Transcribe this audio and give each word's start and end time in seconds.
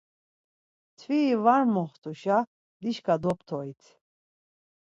Mtviri 0.93 1.35
var 1.43 1.63
moxtuşa 1.73 2.37
dişka 2.81 3.15
doptorit. 3.25 3.83